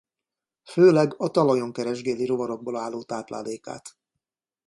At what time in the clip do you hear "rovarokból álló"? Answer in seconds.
2.25-3.03